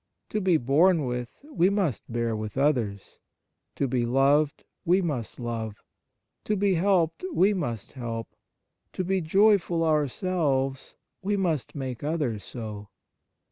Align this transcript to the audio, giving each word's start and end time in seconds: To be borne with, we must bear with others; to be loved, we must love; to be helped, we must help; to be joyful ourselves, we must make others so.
To 0.29 0.41
be 0.41 0.57
borne 0.57 1.05
with, 1.05 1.39
we 1.51 1.69
must 1.69 2.11
bear 2.11 2.35
with 2.35 2.57
others; 2.57 3.19
to 3.75 3.87
be 3.87 4.03
loved, 4.03 4.65
we 4.83 4.99
must 4.99 5.39
love; 5.39 5.77
to 6.45 6.55
be 6.55 6.73
helped, 6.73 7.23
we 7.31 7.53
must 7.53 7.91
help; 7.91 8.29
to 8.93 9.03
be 9.03 9.21
joyful 9.21 9.83
ourselves, 9.83 10.95
we 11.21 11.37
must 11.37 11.75
make 11.75 12.03
others 12.03 12.43
so. 12.43 12.89